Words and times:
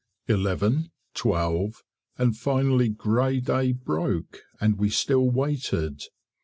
Eleven, 0.27 0.89
twelve, 1.13 1.83
and 2.17 2.35
finally 2.35 2.89
grey 2.89 3.39
day 3.39 3.71
broke, 3.71 4.41
and 4.59 4.79
we 4.79 4.89
still 4.89 5.29
waited. 5.29 6.01